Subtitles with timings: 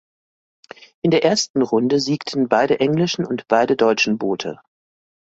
[1.03, 4.59] In der ersten Runde siegten beide englischen und beide deutschen Boote.